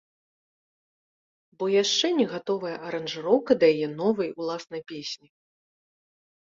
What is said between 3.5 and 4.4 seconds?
да яе новай